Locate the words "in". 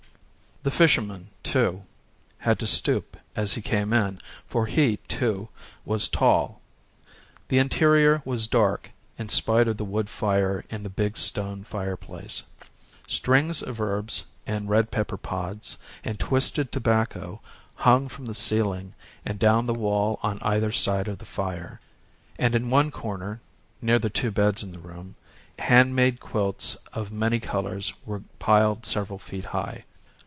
3.93-4.21, 9.17-9.27, 10.69-10.83, 22.53-22.69, 24.61-24.73